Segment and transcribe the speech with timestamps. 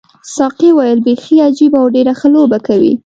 [0.35, 2.93] ساقي وویل بیخي عجیبه او ډېره ښه لوبه کوي.